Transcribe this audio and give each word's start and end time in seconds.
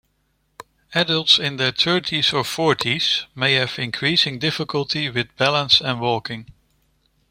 Adults 0.95 1.37
in 1.37 1.57
their 1.57 1.71
thirties 1.71 2.33
or 2.33 2.43
forties 2.43 3.27
may 3.35 3.53
have 3.53 3.77
increasing 3.77 4.39
difficulty 4.39 5.11
with 5.11 5.37
balance 5.37 5.79
and 5.79 5.99
walking. 6.01 6.51